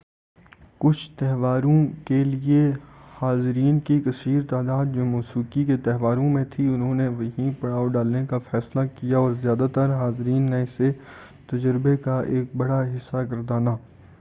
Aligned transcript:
کُچھ 0.79 1.09
تہواروں 1.17 1.75
کے 2.05 2.23
لیے 2.23 2.61
حاضرین 3.21 3.79
کی 3.79 3.99
کثیر 4.05 4.41
تعداد 4.49 4.93
جو 4.95 5.05
موسیقی 5.05 5.65
کے 5.65 5.77
تہواروں 5.83 6.29
میں 6.29 6.43
تھی 6.51 6.67
اُنہوں 6.67 6.95
نے 6.95 7.07
وہیں 7.09 7.51
پڑاؤ 7.59 7.87
ڈالنے 7.87 8.25
کا 8.25 8.37
فیصلہ 8.49 8.85
کیا 8.95 9.17
اور 9.17 9.31
زیادہ 9.41 9.67
تر 9.73 9.93
حاضرین 9.93 10.49
نے 10.49 10.61
اسے 10.63 10.91
تجربے 11.47 11.95
کا 11.97 12.19
ایک 12.29 12.55
بڑا 12.57 12.83
حِصّہ 12.95 13.23
گردانا 13.31 13.75